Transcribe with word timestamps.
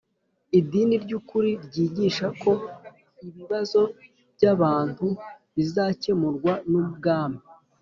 Idini 0.59 0.95
ry 1.03 1.11
ukuri 1.19 1.51
ryigisha 1.65 2.27
ko 2.41 2.51
ibibazo 3.27 3.81
by 4.35 4.43
abantu 4.53 5.05
bizakemurwa 5.55 6.53
n 6.69 6.71
ubwami 6.83 7.39